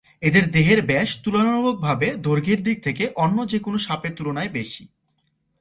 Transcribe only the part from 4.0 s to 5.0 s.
তুলনায় বেশি।